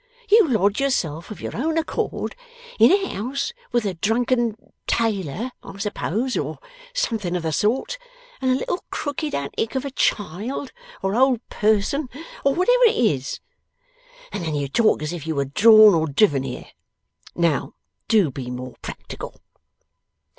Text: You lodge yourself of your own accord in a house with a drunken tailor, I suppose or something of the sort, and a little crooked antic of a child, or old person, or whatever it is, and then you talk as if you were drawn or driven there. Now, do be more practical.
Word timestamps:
You 0.31 0.47
lodge 0.47 0.81
yourself 0.81 1.29
of 1.29 1.41
your 1.41 1.55
own 1.55 1.77
accord 1.77 2.35
in 2.79 2.91
a 2.91 3.13
house 3.13 3.53
with 3.71 3.85
a 3.85 3.93
drunken 3.93 4.57
tailor, 4.87 5.51
I 5.61 5.77
suppose 5.77 6.35
or 6.35 6.57
something 6.91 7.35
of 7.35 7.43
the 7.43 7.51
sort, 7.51 7.99
and 8.41 8.49
a 8.49 8.55
little 8.55 8.83
crooked 8.89 9.35
antic 9.35 9.75
of 9.75 9.85
a 9.85 9.91
child, 9.91 10.71
or 11.03 11.15
old 11.15 11.47
person, 11.49 12.09
or 12.43 12.55
whatever 12.55 12.85
it 12.87 12.95
is, 12.97 13.41
and 14.31 14.43
then 14.43 14.55
you 14.55 14.67
talk 14.67 15.03
as 15.03 15.13
if 15.13 15.27
you 15.27 15.35
were 15.35 15.45
drawn 15.45 15.93
or 15.93 16.07
driven 16.07 16.41
there. 16.51 16.71
Now, 17.35 17.75
do 18.07 18.31
be 18.31 18.49
more 18.49 18.77
practical. 18.81 19.39